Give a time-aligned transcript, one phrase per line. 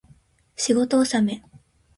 [0.55, 1.43] 仕事納め